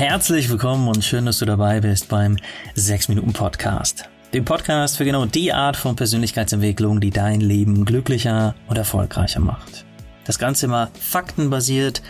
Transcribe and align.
Herzlich 0.00 0.48
willkommen 0.48 0.88
und 0.88 1.04
schön, 1.04 1.26
dass 1.26 1.40
du 1.40 1.44
dabei 1.44 1.82
bist 1.82 2.08
beim 2.08 2.38
6 2.74 3.08
Minuten 3.08 3.34
Podcast. 3.34 4.08
Dem 4.32 4.46
Podcast 4.46 4.96
für 4.96 5.04
genau 5.04 5.26
die 5.26 5.52
Art 5.52 5.76
von 5.76 5.94
Persönlichkeitsentwicklung, 5.94 7.02
die 7.02 7.10
dein 7.10 7.42
Leben 7.42 7.84
glücklicher 7.84 8.54
und 8.66 8.78
erfolgreicher 8.78 9.40
macht. 9.40 9.84
Das 10.24 10.38
Ganze 10.38 10.64
immer 10.64 10.90
faktenbasiert, 10.98 12.00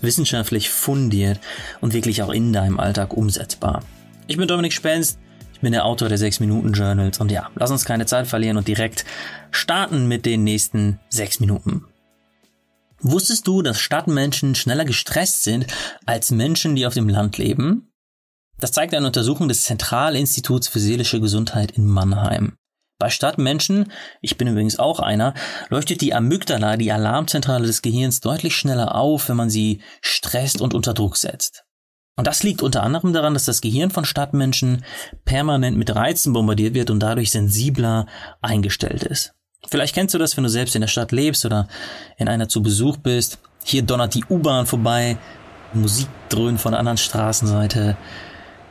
wissenschaftlich 0.00 0.70
fundiert 0.70 1.38
und 1.82 1.92
wirklich 1.92 2.22
auch 2.22 2.30
in 2.30 2.54
deinem 2.54 2.80
Alltag 2.80 3.12
umsetzbar. 3.12 3.82
Ich 4.26 4.38
bin 4.38 4.48
Dominik 4.48 4.72
Spenst, 4.72 5.18
ich 5.52 5.60
bin 5.60 5.72
der 5.72 5.84
Autor 5.84 6.08
der 6.08 6.16
6 6.16 6.40
Minuten 6.40 6.72
Journals 6.72 7.20
und 7.20 7.30
ja, 7.30 7.50
lass 7.56 7.70
uns 7.70 7.84
keine 7.84 8.06
Zeit 8.06 8.26
verlieren 8.26 8.56
und 8.56 8.68
direkt 8.68 9.04
starten 9.50 10.08
mit 10.08 10.24
den 10.24 10.44
nächsten 10.44 10.98
6 11.10 11.40
Minuten. 11.40 11.84
Wusstest 13.06 13.46
du, 13.46 13.60
dass 13.60 13.80
Stadtmenschen 13.80 14.54
schneller 14.54 14.86
gestresst 14.86 15.42
sind 15.42 15.66
als 16.06 16.30
Menschen, 16.30 16.74
die 16.74 16.86
auf 16.86 16.94
dem 16.94 17.10
Land 17.10 17.36
leben? 17.36 17.92
Das 18.58 18.72
zeigt 18.72 18.94
eine 18.94 19.06
Untersuchung 19.06 19.46
des 19.46 19.64
Zentralinstituts 19.64 20.68
für 20.68 20.80
seelische 20.80 21.20
Gesundheit 21.20 21.72
in 21.72 21.84
Mannheim. 21.84 22.56
Bei 22.98 23.10
Stadtmenschen, 23.10 23.92
ich 24.22 24.38
bin 24.38 24.48
übrigens 24.48 24.78
auch 24.78 25.00
einer, 25.00 25.34
leuchtet 25.68 26.00
die 26.00 26.14
Amygdala, 26.14 26.78
die 26.78 26.92
Alarmzentrale 26.92 27.66
des 27.66 27.82
Gehirns, 27.82 28.20
deutlich 28.20 28.56
schneller 28.56 28.94
auf, 28.94 29.28
wenn 29.28 29.36
man 29.36 29.50
sie 29.50 29.82
stresst 30.00 30.62
und 30.62 30.72
unter 30.72 30.94
Druck 30.94 31.18
setzt. 31.18 31.64
Und 32.16 32.26
das 32.26 32.42
liegt 32.42 32.62
unter 32.62 32.82
anderem 32.84 33.12
daran, 33.12 33.34
dass 33.34 33.44
das 33.44 33.60
Gehirn 33.60 33.90
von 33.90 34.06
Stadtmenschen 34.06 34.82
permanent 35.26 35.76
mit 35.76 35.94
Reizen 35.94 36.32
bombardiert 36.32 36.72
wird 36.72 36.88
und 36.88 37.00
dadurch 37.00 37.32
sensibler 37.32 38.06
eingestellt 38.40 39.02
ist. 39.02 39.34
Vielleicht 39.70 39.94
kennst 39.94 40.14
du 40.14 40.18
das, 40.18 40.36
wenn 40.36 40.44
du 40.44 40.50
selbst 40.50 40.74
in 40.74 40.80
der 40.80 40.88
Stadt 40.88 41.12
lebst 41.12 41.44
oder 41.44 41.68
in 42.16 42.28
einer 42.28 42.48
zu 42.48 42.62
Besuch 42.62 42.96
bist. 42.96 43.38
Hier 43.64 43.82
donnert 43.82 44.14
die 44.14 44.24
U-Bahn 44.28 44.66
vorbei, 44.66 45.16
Musik 45.72 46.08
dröhnt 46.28 46.60
von 46.60 46.72
der 46.72 46.78
anderen 46.78 46.98
Straßenseite. 46.98 47.96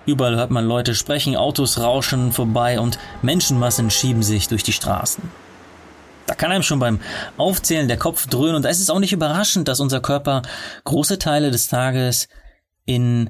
Überall 0.06 0.36
hört 0.36 0.52
man 0.52 0.66
Leute 0.66 0.96
sprechen, 0.96 1.36
Autos 1.36 1.80
rauschen 1.80 2.32
vorbei 2.32 2.80
und 2.80 3.00
Menschenmassen 3.22 3.90
schieben 3.90 4.24
sich 4.24 4.48
durch 4.48 4.64
die 4.64 4.74
Straßen. 4.74 5.24
Da 6.26 6.36
kann 6.36 6.52
einem 6.52 6.64
schon 6.64 6.80
beim 6.80 7.00
Aufzählen 7.38 7.88
der 7.88 7.98
Kopf 7.98 8.28
dröhnen 8.28 8.56
und 8.56 8.64
da 8.64 8.70
ist 8.70 8.80
es 8.80 8.90
auch 8.90 9.00
nicht 9.00 9.14
überraschend, 9.14 9.68
dass 9.68 9.80
unser 9.80 10.00
Körper 10.00 10.42
große 10.84 11.20
Teile 11.20 11.52
des 11.52 11.68
Tages 11.68 12.28
in 12.86 13.30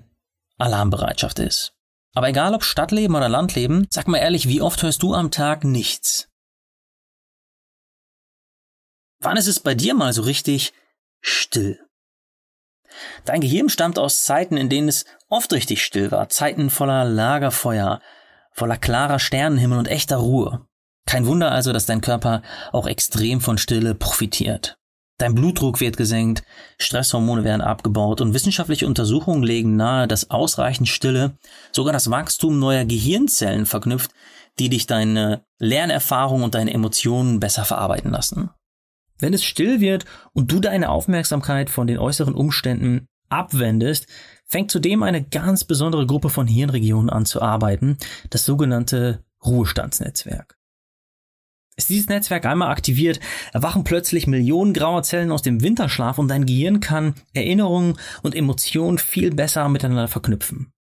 Alarmbereitschaft 0.58 1.40
ist. 1.40 1.74
Aber 2.14 2.30
egal 2.30 2.54
ob 2.54 2.64
Stadtleben 2.64 3.16
oder 3.16 3.30
Landleben, 3.30 3.88
sag 3.90 4.08
mal 4.08 4.20
ehrlich, 4.20 4.48
wie 4.48 4.62
oft 4.62 4.84
hörst 4.84 5.02
du 5.02 5.16
am 5.16 5.32
Tag 5.32 5.64
nichts? 5.64 6.30
Wann 9.24 9.38
ist 9.38 9.48
es 9.48 9.62
bei 9.62 9.74
dir 9.74 9.94
mal 9.94 10.12
so 10.12 10.24
richtig 10.24 10.74
still? 11.22 11.80
Dein 13.24 13.40
Gehirn 13.40 13.70
stammt 13.70 13.98
aus 13.98 14.24
Zeiten, 14.24 14.58
in 14.58 14.68
denen 14.68 14.90
es 14.90 15.06
oft 15.30 15.54
richtig 15.54 15.84
still 15.84 16.12
war, 16.12 16.28
Zeiten 16.28 16.70
voller 16.70 17.06
Lagerfeuer, 17.06 18.02
voller 18.52 18.78
klarer 18.78 19.20
Sternenhimmel 19.20 19.80
und 19.80 19.88
echter 19.88 20.18
Ruhe. 20.18 20.68
Kein 21.06 21.26
Wunder 21.26 21.52
also, 21.52 21.72
dass 21.72 21.86
dein 21.86 22.02
Körper 22.02 22.42
auch 22.74 22.86
extrem 22.86 23.40
von 23.40 23.58
Stille 23.58 23.96
profitiert. 23.96 24.78
Dein 25.18 25.36
Blutdruck 25.36 25.80
wird 25.80 25.96
gesenkt, 25.96 26.44
Stresshormone 26.78 27.46
werden 27.46 27.62
abgebaut 27.62 28.20
und 28.20 28.34
wissenschaftliche 28.34 28.88
Untersuchungen 28.88 29.44
legen 29.44 29.78
nahe, 29.78 30.08
dass 30.08 30.32
ausreichend 30.32 30.90
Stille 30.90 31.38
sogar 31.72 31.94
das 31.94 32.10
Wachstum 32.10 32.60
neuer 32.60 32.84
Gehirnzellen 32.84 33.66
verknüpft, 33.66 34.12
die 34.60 34.70
dich 34.70 34.86
deine 34.86 35.46
Lernerfahrung 35.60 36.44
und 36.44 36.56
deine 36.56 36.74
Emotionen 36.74 37.40
besser 37.40 37.64
verarbeiten 37.64 38.12
lassen. 38.12 38.50
Wenn 39.20 39.34
es 39.34 39.44
still 39.44 39.80
wird 39.80 40.06
und 40.34 40.52
du 40.52 40.60
deine 40.60 40.90
Aufmerksamkeit 40.90 41.70
von 41.70 41.88
den 41.88 41.98
äußeren 41.98 42.34
Umständen 42.34 43.08
abwendest, 43.30 44.08
fängt 44.46 44.72
zudem 44.72 45.04
eine 45.04 45.24
ganz 45.24 45.64
besondere 45.64 46.06
Gruppe 46.06 46.30
von 46.30 46.48
Hirnregionen 46.48 47.10
an 47.10 47.26
zu 47.26 47.42
arbeiten, 47.42 47.98
das 48.30 48.46
sogenannte 48.46 49.24
Ruhestandsnetzwerk. 49.44 50.58
Ist 51.76 51.90
dieses 51.90 52.08
Netzwerk 52.08 52.46
einmal 52.46 52.70
aktiviert, 52.70 53.20
erwachen 53.52 53.84
plötzlich 53.84 54.28
Millionen 54.28 54.74
grauer 54.74 55.02
Zellen 55.02 55.32
aus 55.32 55.42
dem 55.42 55.64
Winterschlaf 55.64 56.20
und 56.20 56.28
dein 56.28 56.46
Gehirn 56.46 56.82
kann 56.82 57.16
Erinnerungen 57.34 57.98
und 58.22 58.36
Emotionen 58.36 59.00
viel 59.00 59.34
besser 59.34 59.68
miteinander 59.70 60.08
verknüpfen. 60.08 60.72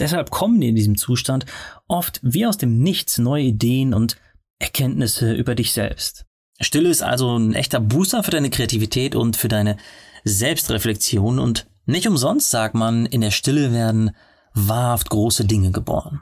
Deshalb 0.00 0.30
kommen 0.30 0.60
dir 0.60 0.70
in 0.70 0.76
diesem 0.76 0.96
Zustand 0.96 1.44
oft 1.86 2.20
wie 2.22 2.46
aus 2.46 2.56
dem 2.56 2.78
Nichts 2.78 3.18
neue 3.18 3.44
Ideen 3.44 3.92
und 3.92 4.16
Erkenntnisse 4.58 5.34
über 5.34 5.54
dich 5.54 5.72
selbst. 5.72 6.27
Stille 6.60 6.88
ist 6.88 7.02
also 7.02 7.36
ein 7.38 7.54
echter 7.54 7.80
Booster 7.80 8.22
für 8.22 8.30
deine 8.30 8.50
Kreativität 8.50 9.14
und 9.14 9.36
für 9.36 9.48
deine 9.48 9.76
Selbstreflexion 10.24 11.38
und 11.38 11.68
nicht 11.86 12.06
umsonst 12.08 12.50
sagt 12.50 12.74
man, 12.74 13.06
in 13.06 13.20
der 13.20 13.30
Stille 13.30 13.72
werden 13.72 14.10
wahrhaft 14.52 15.08
große 15.10 15.44
Dinge 15.44 15.70
geboren. 15.70 16.20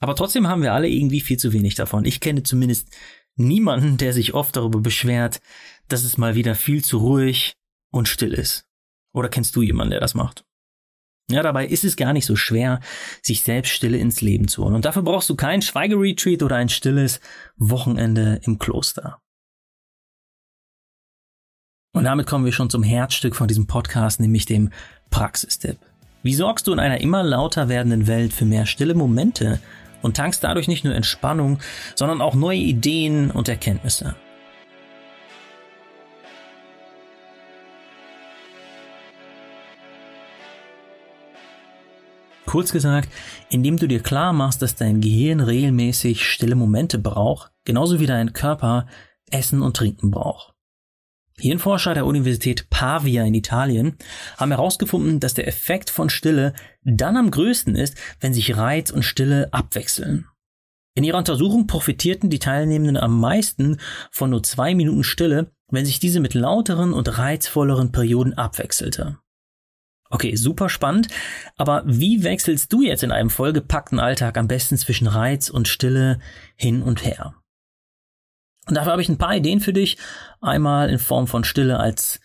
Aber 0.00 0.16
trotzdem 0.16 0.48
haben 0.48 0.62
wir 0.62 0.74
alle 0.74 0.88
irgendwie 0.88 1.20
viel 1.20 1.38
zu 1.38 1.52
wenig 1.52 1.76
davon. 1.76 2.04
Ich 2.04 2.20
kenne 2.20 2.42
zumindest 2.42 2.88
niemanden, 3.36 3.96
der 3.96 4.12
sich 4.12 4.34
oft 4.34 4.56
darüber 4.56 4.80
beschwert, 4.80 5.40
dass 5.88 6.04
es 6.04 6.18
mal 6.18 6.34
wieder 6.34 6.54
viel 6.54 6.84
zu 6.84 6.98
ruhig 6.98 7.56
und 7.90 8.08
still 8.08 8.34
ist. 8.34 8.68
Oder 9.14 9.28
kennst 9.28 9.56
du 9.56 9.62
jemanden, 9.62 9.92
der 9.92 10.00
das 10.00 10.14
macht? 10.14 10.43
Ja, 11.30 11.42
dabei 11.42 11.66
ist 11.66 11.84
es 11.84 11.96
gar 11.96 12.12
nicht 12.12 12.26
so 12.26 12.36
schwer, 12.36 12.80
sich 13.22 13.42
selbst 13.42 13.70
Stille 13.70 13.96
ins 13.96 14.20
Leben 14.20 14.46
zu 14.46 14.62
holen. 14.62 14.74
Und 14.74 14.84
dafür 14.84 15.02
brauchst 15.02 15.30
du 15.30 15.36
kein 15.36 15.62
Schweigeretreat 15.62 16.42
oder 16.42 16.56
ein 16.56 16.68
stilles 16.68 17.20
Wochenende 17.56 18.40
im 18.44 18.58
Kloster. 18.58 19.18
Und 21.94 22.04
damit 22.04 22.26
kommen 22.26 22.44
wir 22.44 22.52
schon 22.52 22.70
zum 22.70 22.82
Herzstück 22.82 23.36
von 23.36 23.48
diesem 23.48 23.66
Podcast, 23.66 24.20
nämlich 24.20 24.46
dem 24.46 24.70
Praxistipp. 25.10 25.78
Wie 26.22 26.34
sorgst 26.34 26.66
du 26.66 26.72
in 26.72 26.80
einer 26.80 27.00
immer 27.00 27.22
lauter 27.22 27.68
werdenden 27.68 28.06
Welt 28.06 28.32
für 28.32 28.44
mehr 28.44 28.66
stille 28.66 28.94
Momente 28.94 29.60
und 30.02 30.16
tankst 30.16 30.42
dadurch 30.42 30.68
nicht 30.68 30.84
nur 30.84 30.94
Entspannung, 30.94 31.60
sondern 31.94 32.20
auch 32.20 32.34
neue 32.34 32.58
Ideen 32.58 33.30
und 33.30 33.48
Erkenntnisse? 33.48 34.16
Kurz 42.54 42.70
gesagt, 42.70 43.08
indem 43.50 43.78
du 43.78 43.88
dir 43.88 43.98
klar 43.98 44.32
machst, 44.32 44.62
dass 44.62 44.76
dein 44.76 45.00
Gehirn 45.00 45.40
regelmäßig 45.40 46.24
stille 46.24 46.54
Momente 46.54 47.00
braucht, 47.00 47.50
genauso 47.64 47.98
wie 47.98 48.06
dein 48.06 48.32
Körper 48.32 48.86
Essen 49.28 49.60
und 49.60 49.76
Trinken 49.76 50.12
braucht. 50.12 50.54
Hirnforscher 51.36 51.94
der 51.94 52.06
Universität 52.06 52.70
Pavia 52.70 53.24
in 53.24 53.34
Italien 53.34 53.96
haben 54.36 54.52
herausgefunden, 54.52 55.18
dass 55.18 55.34
der 55.34 55.48
Effekt 55.48 55.90
von 55.90 56.10
Stille 56.10 56.54
dann 56.84 57.16
am 57.16 57.32
größten 57.32 57.74
ist, 57.74 57.96
wenn 58.20 58.32
sich 58.32 58.56
Reiz 58.56 58.92
und 58.92 59.02
Stille 59.02 59.52
abwechseln. 59.52 60.28
In 60.94 61.02
ihrer 61.02 61.18
Untersuchung 61.18 61.66
profitierten 61.66 62.30
die 62.30 62.38
Teilnehmenden 62.38 62.98
am 62.98 63.18
meisten 63.18 63.78
von 64.12 64.30
nur 64.30 64.44
zwei 64.44 64.76
Minuten 64.76 65.02
Stille, 65.02 65.50
wenn 65.72 65.86
sich 65.86 65.98
diese 65.98 66.20
mit 66.20 66.34
lauteren 66.34 66.92
und 66.92 67.18
reizvolleren 67.18 67.90
Perioden 67.90 68.34
abwechselte. 68.34 69.18
Okay, 70.14 70.36
super 70.36 70.68
spannend. 70.68 71.08
Aber 71.56 71.82
wie 71.86 72.22
wechselst 72.22 72.72
du 72.72 72.82
jetzt 72.82 73.02
in 73.02 73.10
einem 73.10 73.30
vollgepackten 73.30 73.98
Alltag 73.98 74.38
am 74.38 74.46
besten 74.46 74.78
zwischen 74.78 75.08
Reiz 75.08 75.50
und 75.50 75.66
Stille 75.66 76.20
hin 76.54 76.82
und 76.82 77.04
her? 77.04 77.34
Und 78.68 78.76
dafür 78.76 78.92
habe 78.92 79.02
ich 79.02 79.08
ein 79.08 79.18
paar 79.18 79.34
Ideen 79.34 79.58
für 79.58 79.72
dich. 79.72 79.98
Einmal 80.40 80.88
in 80.88 81.00
Form 81.00 81.26
von 81.26 81.42
Stille 81.42 81.80
als 81.80 82.20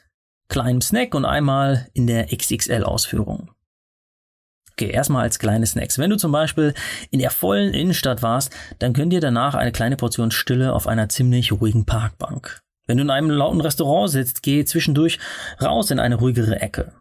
kleinem 0.49 0.81
Snack 0.81 1.15
und 1.15 1.25
einmal 1.25 1.87
in 1.95 2.05
der 2.05 2.27
XXL-Ausführung. 2.27 3.49
Okay, 4.73 4.91
erstmal 4.91 5.23
als 5.23 5.39
kleine 5.39 5.65
Snacks. 5.65 5.97
Wenn 5.97 6.11
du 6.11 6.17
zum 6.17 6.31
Beispiel 6.31 6.75
in 7.09 7.17
der 7.17 7.31
vollen 7.31 7.73
Innenstadt 7.73 8.21
warst, 8.21 8.55
dann 8.77 8.93
gönn 8.93 9.09
dir 9.09 9.19
danach 9.19 9.55
eine 9.55 9.71
kleine 9.71 9.97
Portion 9.97 10.29
Stille 10.29 10.73
auf 10.73 10.85
einer 10.85 11.09
ziemlich 11.09 11.51
ruhigen 11.53 11.87
Parkbank. 11.87 12.61
Wenn 12.85 12.97
du 12.97 13.03
in 13.03 13.09
einem 13.09 13.31
lauten 13.31 13.61
Restaurant 13.61 14.11
sitzt, 14.11 14.43
geh 14.43 14.63
zwischendurch 14.63 15.17
raus 15.59 15.89
in 15.89 15.97
eine 15.97 16.15
ruhigere 16.15 16.61
Ecke. 16.61 16.93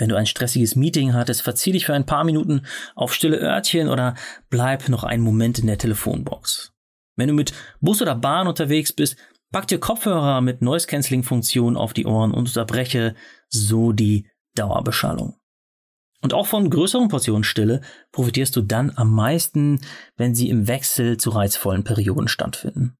Wenn 0.00 0.08
du 0.08 0.16
ein 0.16 0.26
stressiges 0.26 0.76
Meeting 0.76 1.12
hattest, 1.12 1.42
verzieh 1.42 1.72
dich 1.72 1.84
für 1.84 1.92
ein 1.92 2.06
paar 2.06 2.24
Minuten 2.24 2.62
auf 2.94 3.12
stille 3.12 3.38
Örtchen 3.38 3.88
oder 3.88 4.14
bleib 4.48 4.88
noch 4.88 5.04
einen 5.04 5.22
Moment 5.22 5.58
in 5.58 5.66
der 5.66 5.76
Telefonbox. 5.76 6.72
Wenn 7.16 7.28
du 7.28 7.34
mit 7.34 7.52
Bus 7.82 8.00
oder 8.00 8.14
Bahn 8.14 8.48
unterwegs 8.48 8.94
bist, 8.94 9.16
pack 9.52 9.68
dir 9.68 9.78
Kopfhörer 9.78 10.40
mit 10.40 10.62
Noise-Canceling-Funktion 10.62 11.76
auf 11.76 11.92
die 11.92 12.06
Ohren 12.06 12.32
und 12.32 12.48
unterbreche 12.48 13.14
so 13.48 13.92
die 13.92 14.26
Dauerbeschallung. 14.54 15.36
Und 16.22 16.32
auch 16.32 16.46
von 16.46 16.70
größeren 16.70 17.08
Portionen 17.08 17.44
Stille 17.44 17.82
profitierst 18.12 18.56
du 18.56 18.62
dann 18.62 18.92
am 18.96 19.14
meisten, 19.14 19.80
wenn 20.16 20.34
sie 20.34 20.48
im 20.48 20.66
Wechsel 20.66 21.18
zu 21.18 21.28
reizvollen 21.28 21.84
Perioden 21.84 22.28
stattfinden. 22.28 22.94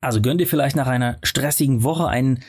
Also 0.00 0.22
gönn 0.22 0.38
dir 0.38 0.46
vielleicht 0.46 0.76
nach 0.76 0.86
einer 0.86 1.18
stressigen 1.22 1.82
Woche 1.82 2.08
einen 2.08 2.42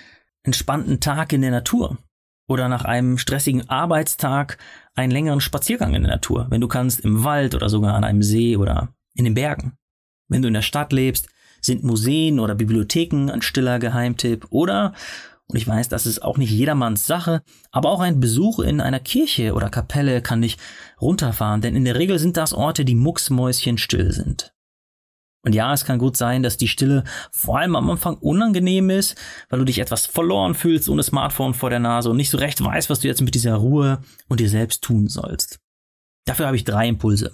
entspannten 0.44 1.02
Tag 1.02 1.34
in 1.34 1.42
der 1.42 1.52
Natur 1.52 1.98
oder 2.48 2.70
nach 2.70 2.86
einem 2.86 3.18
stressigen 3.18 3.70
Arbeitstag 3.70 4.58
einen 4.96 5.12
längeren 5.12 5.42
Spaziergang 5.42 5.94
in 5.94 6.04
der 6.04 6.12
Natur, 6.12 6.48
wenn 6.50 6.62
du 6.62 6.68
kannst, 6.68 7.02
im 7.02 7.24
Wald 7.24 7.56
oder 7.56 7.70
sogar 7.70 7.94
an 7.96 8.04
einem 8.04 8.24
See 8.24 8.58
oder 8.58 8.90
in 9.14 9.26
den 9.26 9.34
Bergen. 9.34 9.74
Wenn 10.28 10.42
du 10.42 10.48
in 10.48 10.54
der 10.54 10.62
Stadt 10.62 10.94
lebst, 10.94 11.28
sind 11.62 11.84
Museen 11.84 12.40
oder 12.40 12.56
Bibliotheken 12.56 13.30
ein 13.30 13.42
stiller 13.42 13.80
Geheimtipp 13.80 14.48
oder 14.50 14.94
Und 15.48 15.58
ich 15.58 15.68
weiß, 15.68 15.88
das 15.88 16.06
ist 16.06 16.22
auch 16.24 16.38
nicht 16.38 16.52
jedermanns 16.52 17.08
Sache, 17.08 17.42
aber 17.72 17.90
auch 17.90 18.02
ein 18.02 18.20
Besuch 18.20 18.60
in 18.60 18.82
einer 18.82 19.00
Kirche 19.00 19.54
oder 19.54 19.70
Kapelle 19.70 20.22
kann 20.22 20.42
dich 20.42 20.58
runterfahren, 21.00 21.62
denn 21.62 21.76
in 21.76 21.86
der 21.86 21.96
Regel 21.96 22.20
sind 22.20 22.36
das 22.36 22.54
Orte, 22.54 22.84
die 22.84 22.96
mucksmäuschen 22.96 23.78
still 23.78 24.12
sind. 24.12 24.54
Und 25.48 25.54
ja, 25.54 25.72
es 25.72 25.86
kann 25.86 25.98
gut 25.98 26.18
sein, 26.18 26.44
dass 26.44 26.58
die 26.58 26.68
Stille 26.68 27.06
vor 27.32 27.60
allem 27.60 27.78
am 27.78 27.90
Anfang 27.90 28.18
unangenehm 28.18 28.90
ist, 28.90 29.16
weil 29.48 29.60
du 29.60 29.64
dich 29.64 29.80
etwas 29.80 30.06
verloren 30.06 30.56
fühlst 30.56 30.90
ohne 30.90 31.04
Smartphone 31.04 31.54
vor 31.54 31.70
der 31.70 31.80
Nase 31.80 32.10
und 32.10 32.18
nicht 32.18 32.32
so 32.32 32.38
recht 32.38 32.62
weißt, 32.62 32.90
was 32.90 33.00
du 33.00 33.08
jetzt 33.08 33.22
mit 33.22 33.34
dieser 33.34 33.56
Ruhe 33.56 34.02
und 34.28 34.42
dir 34.42 34.50
selbst 34.50 34.84
tun 34.84 35.08
sollst. 35.08 35.62
Dafür 36.26 36.48
habe 36.48 36.58
ich 36.58 36.66
drei 36.66 36.90
Impulse. 36.90 37.32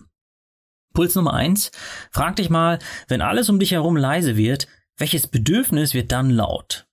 Impuls 0.92 1.16
Nummer 1.16 1.34
eins, 1.34 1.72
frag 2.12 2.36
dich 2.36 2.52
mal, 2.52 2.78
wenn 3.08 3.24
alles 3.24 3.50
um 3.50 3.58
dich 3.58 3.72
herum 3.72 3.98
leise 3.98 4.38
wird, 4.38 4.68
welches 4.96 5.26
Bedürfnis 5.26 5.96
wird 5.96 6.12
dann 6.12 6.30
laut? 6.30 6.86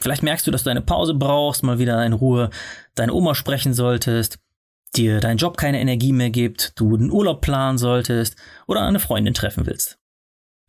Vielleicht 0.00 0.22
merkst 0.22 0.46
du, 0.46 0.50
dass 0.50 0.64
du 0.64 0.70
eine 0.70 0.80
Pause 0.80 1.12
brauchst, 1.12 1.62
mal 1.62 1.78
wieder 1.78 2.02
in 2.06 2.14
Ruhe 2.14 2.48
deine 2.94 3.12
Oma 3.12 3.34
sprechen 3.34 3.74
solltest, 3.74 4.38
dir 4.96 5.20
dein 5.20 5.36
Job 5.36 5.58
keine 5.58 5.80
Energie 5.80 6.14
mehr 6.14 6.30
gibt, 6.30 6.80
du 6.80 6.94
einen 6.94 7.10
Urlaub 7.10 7.42
planen 7.42 7.76
solltest 7.76 8.36
oder 8.66 8.86
eine 8.86 9.00
Freundin 9.00 9.34
treffen 9.34 9.66
willst. 9.66 9.98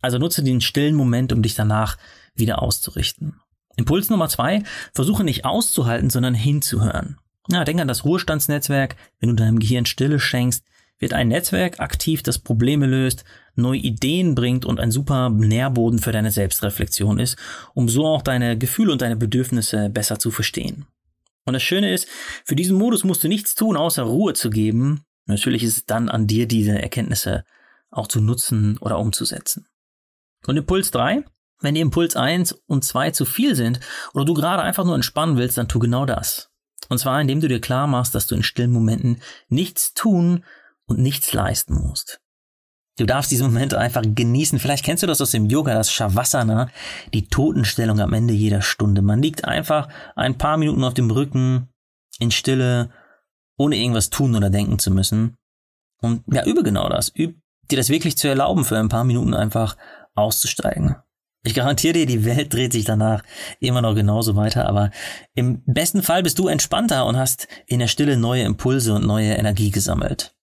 Also 0.06 0.18
nutze 0.18 0.44
den 0.44 0.60
stillen 0.60 0.94
Moment, 0.94 1.32
um 1.32 1.42
dich 1.42 1.56
danach 1.56 1.98
wieder 2.36 2.62
auszurichten. 2.62 3.40
Impuls 3.74 4.08
Nummer 4.08 4.28
zwei, 4.28 4.62
versuche 4.94 5.24
nicht 5.24 5.44
auszuhalten, 5.44 6.10
sondern 6.10 6.32
hinzuhören. 6.32 7.18
Ja, 7.48 7.64
denk 7.64 7.80
an 7.80 7.88
das 7.88 8.04
Ruhestandsnetzwerk. 8.04 8.94
Wenn 9.18 9.30
du 9.30 9.34
deinem 9.34 9.58
Gehirn 9.58 9.84
Stille 9.84 10.20
schenkst, 10.20 10.64
wird 11.00 11.12
ein 11.12 11.26
Netzwerk 11.26 11.80
aktiv, 11.80 12.22
das 12.22 12.38
Probleme 12.38 12.86
löst, 12.86 13.24
neue 13.56 13.80
Ideen 13.80 14.36
bringt 14.36 14.64
und 14.64 14.78
ein 14.78 14.92
super 14.92 15.28
Nährboden 15.28 15.98
für 15.98 16.12
deine 16.12 16.30
Selbstreflexion 16.30 17.18
ist, 17.18 17.36
um 17.74 17.88
so 17.88 18.06
auch 18.06 18.22
deine 18.22 18.56
Gefühle 18.56 18.92
und 18.92 19.02
deine 19.02 19.16
Bedürfnisse 19.16 19.90
besser 19.90 20.20
zu 20.20 20.30
verstehen. 20.30 20.86
Und 21.46 21.54
das 21.54 21.64
Schöne 21.64 21.92
ist, 21.92 22.06
für 22.44 22.54
diesen 22.54 22.78
Modus 22.78 23.02
musst 23.02 23.24
du 23.24 23.28
nichts 23.28 23.56
tun, 23.56 23.76
außer 23.76 24.04
Ruhe 24.04 24.34
zu 24.34 24.50
geben. 24.50 25.00
Natürlich 25.24 25.64
ist 25.64 25.76
es 25.78 25.84
dann 25.84 26.08
an 26.08 26.28
dir, 26.28 26.46
diese 26.46 26.80
Erkenntnisse 26.80 27.42
auch 27.90 28.06
zu 28.06 28.20
nutzen 28.20 28.78
oder 28.78 29.00
umzusetzen. 29.00 29.66
Und 30.46 30.56
Impuls 30.56 30.90
3, 30.90 31.24
wenn 31.60 31.74
die 31.74 31.80
Impuls 31.80 32.16
1 32.16 32.52
und 32.66 32.84
2 32.84 33.10
zu 33.12 33.24
viel 33.24 33.54
sind 33.54 33.80
oder 34.12 34.24
du 34.24 34.34
gerade 34.34 34.62
einfach 34.62 34.84
nur 34.84 34.94
entspannen 34.94 35.36
willst, 35.36 35.58
dann 35.58 35.68
tu 35.68 35.78
genau 35.78 36.06
das. 36.06 36.50
Und 36.88 36.98
zwar 36.98 37.20
indem 37.20 37.40
du 37.40 37.48
dir 37.48 37.60
klar 37.60 37.86
machst, 37.86 38.14
dass 38.14 38.26
du 38.26 38.34
in 38.34 38.42
stillen 38.42 38.72
Momenten 38.72 39.20
nichts 39.48 39.94
tun 39.94 40.44
und 40.86 40.98
nichts 40.98 41.32
leisten 41.32 41.74
musst. 41.74 42.20
Du 42.98 43.04
darfst 43.04 43.30
diese 43.30 43.44
Momente 43.44 43.78
einfach 43.78 44.02
genießen. 44.06 44.58
Vielleicht 44.58 44.84
kennst 44.84 45.02
du 45.02 45.06
das 45.06 45.20
aus 45.20 45.30
dem 45.30 45.46
Yoga, 45.46 45.74
das 45.74 45.92
Shavasana, 45.92 46.70
die 47.12 47.28
Totenstellung 47.28 48.00
am 48.00 48.14
Ende 48.14 48.32
jeder 48.32 48.62
Stunde. 48.62 49.02
Man 49.02 49.20
liegt 49.20 49.44
einfach 49.44 49.88
ein 50.14 50.38
paar 50.38 50.56
Minuten 50.56 50.82
auf 50.82 50.94
dem 50.94 51.10
Rücken 51.10 51.68
in 52.18 52.30
Stille, 52.30 52.90
ohne 53.58 53.76
irgendwas 53.76 54.08
tun 54.08 54.34
oder 54.34 54.48
denken 54.48 54.78
zu 54.78 54.90
müssen. 54.90 55.36
Und 56.00 56.22
ja, 56.32 56.46
übe 56.46 56.62
genau 56.62 56.88
das. 56.88 57.12
Üb 57.14 57.36
dir 57.70 57.76
das 57.76 57.90
wirklich 57.90 58.16
zu 58.16 58.28
erlauben, 58.28 58.64
für 58.64 58.78
ein 58.78 58.88
paar 58.88 59.04
Minuten 59.04 59.34
einfach 59.34 59.76
auszusteigen. 60.16 60.96
Ich 61.44 61.54
garantiere 61.54 61.92
dir, 61.92 62.06
die 62.06 62.24
Welt 62.24 62.52
dreht 62.52 62.72
sich 62.72 62.84
danach 62.84 63.22
immer 63.60 63.80
noch 63.80 63.94
genauso 63.94 64.34
weiter, 64.34 64.68
aber 64.68 64.90
im 65.36 65.62
besten 65.64 66.02
Fall 66.02 66.24
bist 66.24 66.40
du 66.40 66.48
entspannter 66.48 67.06
und 67.06 67.16
hast 67.16 67.46
in 67.66 67.78
der 67.78 67.86
Stille 67.86 68.16
neue 68.16 68.42
Impulse 68.42 68.94
und 68.94 69.06
neue 69.06 69.34
Energie 69.34 69.70
gesammelt. 69.70 70.34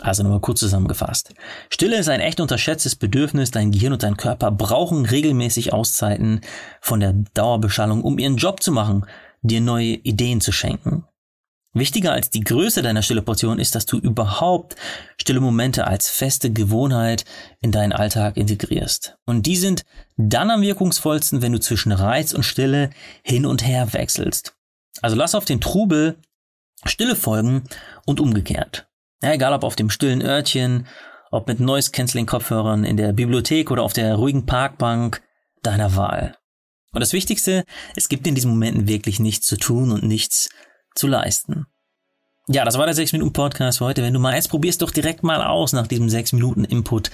Also 0.00 0.22
nochmal 0.22 0.40
kurz 0.40 0.60
zusammengefasst. 0.60 1.34
Stille 1.68 1.98
ist 1.98 2.08
ein 2.08 2.20
echt 2.20 2.40
unterschätztes 2.40 2.96
Bedürfnis. 2.96 3.50
Dein 3.50 3.72
Gehirn 3.72 3.92
und 3.92 4.02
dein 4.02 4.16
Körper 4.16 4.50
brauchen 4.50 5.04
regelmäßig 5.04 5.72
Auszeiten 5.72 6.40
von 6.80 7.00
der 7.00 7.12
Dauerbeschallung, 7.34 8.02
um 8.02 8.18
ihren 8.18 8.36
Job 8.36 8.62
zu 8.62 8.72
machen, 8.72 9.04
dir 9.42 9.60
neue 9.60 9.94
Ideen 9.96 10.40
zu 10.40 10.52
schenken. 10.52 11.04
Wichtiger 11.72 12.12
als 12.12 12.30
die 12.30 12.40
Größe 12.40 12.82
deiner 12.82 13.02
stille 13.02 13.22
Portion 13.22 13.60
ist, 13.60 13.76
dass 13.76 13.86
du 13.86 13.98
überhaupt 13.98 14.74
stille 15.20 15.40
Momente 15.40 15.86
als 15.86 16.08
feste 16.10 16.52
Gewohnheit 16.52 17.24
in 17.60 17.70
deinen 17.70 17.92
Alltag 17.92 18.36
integrierst. 18.36 19.16
Und 19.24 19.46
die 19.46 19.56
sind 19.56 19.84
dann 20.16 20.50
am 20.50 20.62
wirkungsvollsten, 20.62 21.42
wenn 21.42 21.52
du 21.52 21.60
zwischen 21.60 21.92
Reiz 21.92 22.32
und 22.32 22.42
Stille 22.42 22.90
hin 23.22 23.46
und 23.46 23.64
her 23.64 23.92
wechselst. 23.92 24.56
Also 25.00 25.14
lass 25.14 25.36
auf 25.36 25.44
den 25.44 25.60
Trubel 25.60 26.16
Stille 26.84 27.14
folgen 27.14 27.64
und 28.06 28.20
umgekehrt. 28.20 28.88
Ja, 29.22 29.32
egal 29.32 29.52
ob 29.52 29.64
auf 29.64 29.76
dem 29.76 29.90
stillen 29.90 30.22
Örtchen, 30.22 30.86
ob 31.30 31.46
mit 31.46 31.60
Noise-Canceling-Kopfhörern 31.60 32.84
in 32.84 32.96
der 32.96 33.12
Bibliothek 33.12 33.70
oder 33.70 33.82
auf 33.82 33.92
der 33.92 34.14
ruhigen 34.14 34.46
Parkbank 34.46 35.22
deiner 35.62 35.94
Wahl. 35.94 36.36
Und 36.92 37.00
das 37.00 37.12
Wichtigste, 37.12 37.64
es 37.94 38.08
gibt 38.08 38.26
in 38.26 38.34
diesen 38.34 38.50
Momenten 38.50 38.88
wirklich 38.88 39.20
nichts 39.20 39.46
zu 39.46 39.56
tun 39.56 39.92
und 39.92 40.02
nichts 40.02 40.48
zu 40.94 41.06
leisten. 41.06 41.66
Ja, 42.48 42.64
das 42.64 42.78
war 42.78 42.86
der 42.86 42.94
6 42.94 43.12
Minuten 43.12 43.32
Podcast 43.32 43.78
für 43.78 43.84
heute. 43.84 44.02
Wenn 44.02 44.12
du 44.12 44.18
mal 44.18 44.32
eins 44.32 44.48
probierst, 44.48 44.82
doch 44.82 44.90
direkt 44.90 45.22
mal 45.22 45.42
aus 45.42 45.72
nach 45.72 45.86
diesem 45.86 46.08
6 46.08 46.32
Minuten 46.32 46.64
Input. 46.64 47.10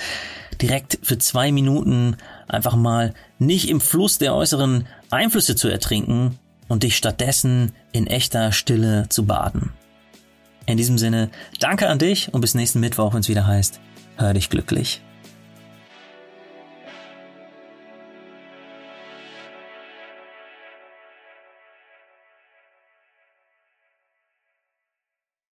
Direkt 0.62 0.99
für 1.02 1.19
zwei 1.19 1.52
Minuten 1.52 2.17
einfach 2.49 2.75
mal 2.75 3.12
nicht 3.38 3.69
im 3.69 3.82
Fluss 3.82 4.17
der 4.17 4.34
äußeren 4.34 4.87
Einflüsse 5.11 5.55
zu 5.55 5.69
ertrinken 5.69 6.38
und 6.69 6.84
dich 6.84 6.96
stattdessen 6.96 7.73
in 7.93 8.06
echter 8.06 8.50
Stille 8.52 9.08
zu 9.11 9.26
baden. 9.26 9.73
In 10.64 10.78
diesem 10.78 10.96
Sinne, 10.96 11.31
danke 11.61 11.88
an 11.88 11.99
dich 11.99 12.32
und 12.32 12.40
bis 12.40 12.55
nächsten 12.55 12.81
Mittwoch, 12.81 13.12
wenn 13.12 13.20
es 13.20 13.28
wieder 13.28 13.46
heißt, 13.46 13.78
hör 14.17 14.32
dich 14.32 14.49
glücklich. 14.49 15.02